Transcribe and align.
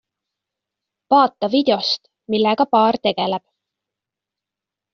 Vaata 1.15 1.49
videost, 1.57 2.11
millega 2.37 2.67
paar 2.73 2.99
tegeleb! 3.05 3.47